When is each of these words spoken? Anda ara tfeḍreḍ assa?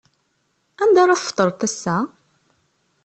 Anda 0.81 0.99
ara 1.03 1.19
tfeḍreḍ 1.19 1.61
assa? 1.67 1.97